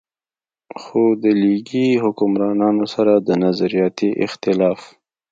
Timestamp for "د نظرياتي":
3.27-4.09